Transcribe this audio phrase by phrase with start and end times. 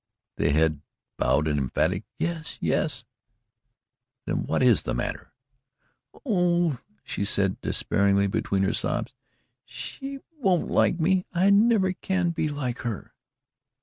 [0.37, 0.81] The head
[1.19, 3.05] bowed an emphatic "Yes yes."
[4.25, 5.31] "Then what is the matter?"
[6.25, 9.13] "Oh," she said despairingly, between her sobs,
[9.63, 11.27] "she won't like me.
[11.33, 13.13] I never can be like HER."